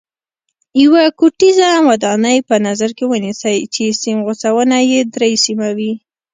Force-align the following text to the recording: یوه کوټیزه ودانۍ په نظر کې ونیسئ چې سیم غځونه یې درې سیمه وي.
یوه 0.83 1.03
کوټیزه 1.19 1.69
ودانۍ 1.87 2.37
په 2.49 2.55
نظر 2.67 2.89
کې 2.97 3.05
ونیسئ 3.07 3.57
چې 3.73 3.83
سیم 4.01 4.17
غځونه 4.27 4.77
یې 4.91 4.99
درې 5.13 5.31
سیمه 5.45 5.69
وي. 5.77 5.91